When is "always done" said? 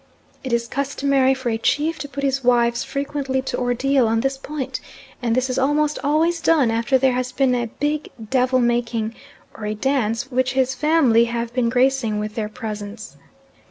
6.03-6.71